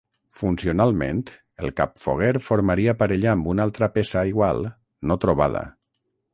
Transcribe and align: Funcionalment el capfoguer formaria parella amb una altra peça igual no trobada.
Funcionalment 0.35 1.19
el 1.65 1.73
capfoguer 1.81 2.31
formaria 2.47 2.97
parella 3.03 3.31
amb 3.35 3.53
una 3.55 3.69
altra 3.69 3.93
peça 3.99 4.27
igual 4.33 4.67
no 5.11 5.23
trobada. 5.27 5.67